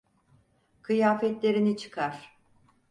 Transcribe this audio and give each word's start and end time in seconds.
Kıyafetlerini 0.81 1.77
çıkar. 1.77 2.37